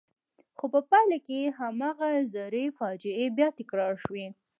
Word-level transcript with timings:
خو 0.57 0.65
په 0.73 0.79
پایله 0.89 1.17
کې 1.27 1.53
هماغه 1.59 2.09
زړې 2.33 2.65
فاجعې 2.77 3.25
بیا 3.37 3.47
تکرار 3.59 3.93
شوې. 4.03 4.27